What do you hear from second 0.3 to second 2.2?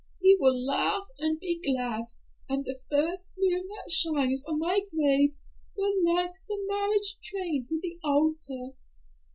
will laugh and be glad,